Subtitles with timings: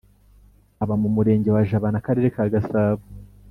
[0.83, 3.05] aba mu Murenge wa Jabana Akarere ka Gasbo